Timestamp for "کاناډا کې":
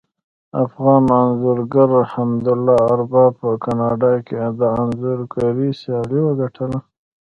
3.63-4.35